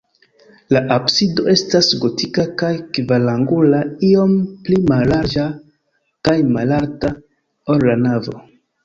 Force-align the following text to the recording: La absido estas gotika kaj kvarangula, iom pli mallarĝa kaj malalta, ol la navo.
La 0.75 0.79
absido 0.93 1.43
estas 1.51 1.89
gotika 2.05 2.45
kaj 2.61 2.71
kvarangula, 2.97 3.81
iom 4.07 4.33
pli 4.69 4.79
mallarĝa 4.93 5.45
kaj 6.29 6.35
malalta, 6.57 7.13
ol 7.75 7.87
la 7.91 7.97
navo. 8.09 8.35